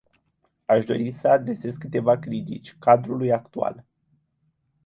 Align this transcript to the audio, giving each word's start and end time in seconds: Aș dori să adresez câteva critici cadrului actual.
Aș 0.65 0.85
dori 0.85 1.11
să 1.11 1.27
adresez 1.27 1.75
câteva 1.75 2.19
critici 2.19 2.75
cadrului 2.79 3.31
actual. 3.31 3.85